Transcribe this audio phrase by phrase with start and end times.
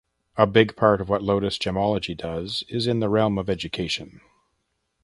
[0.35, 4.19] A big part of what Lotus Gemology does is in the realm of education.